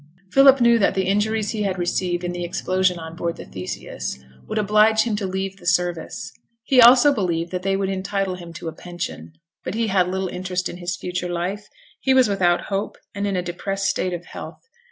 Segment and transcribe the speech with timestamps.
[0.31, 4.17] Philip knew that the injuries he had received in the explosion on board the Theseus
[4.47, 6.31] would oblige him to leave the service.
[6.63, 9.33] He also believed that they would entitle him to a pension.
[9.63, 11.67] But he had little interest in his future life;
[11.99, 14.63] he was without hope, and in a depressed state of health.